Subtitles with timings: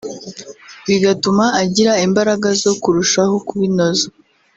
[0.87, 4.07] bigatuma agira imbaraga zo kurushaho kubinoza